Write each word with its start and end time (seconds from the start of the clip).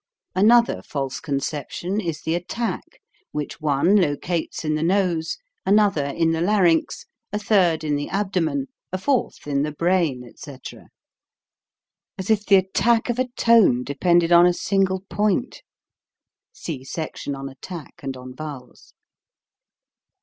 Another 0.33 0.81
false 0.81 1.19
conception 1.19 2.01
is 2.01 2.21
the 2.23 2.33
attack, 2.33 2.99
which 3.31 3.61
one 3.61 3.95
locates 3.95 4.65
in 4.65 4.73
the 4.73 4.81
nose, 4.81 5.37
another 5.63 6.05
in 6.07 6.31
the 6.31 6.41
larynx, 6.41 7.05
a 7.31 7.37
third 7.37 7.83
in 7.83 7.95
the 7.95 8.09
abdomen, 8.09 8.65
a 8.91 8.97
fourth 8.97 9.45
in 9.45 9.61
the 9.61 9.71
brain, 9.71 10.23
etc. 10.27 10.87
As 12.17 12.31
if 12.31 12.43
the 12.47 12.55
attack 12.55 13.11
of 13.11 13.19
a 13.19 13.27
tone 13.37 13.83
depended 13.83 14.31
on 14.31 14.47
a 14.47 14.53
single 14.55 15.01
point! 15.01 15.61
(See 16.51 16.83
section 16.83 17.35
on 17.35 17.47
Attack 17.47 17.99
and 18.01 18.17
on 18.17 18.35
Vowels.) 18.35 18.95